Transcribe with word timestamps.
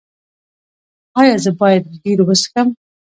ایا 1.19 1.35
زه 1.43 1.51
باید 1.59 1.83
بیر 2.01 2.19
وڅښم؟ 2.27 2.67